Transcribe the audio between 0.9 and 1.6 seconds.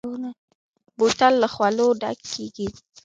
بوتل له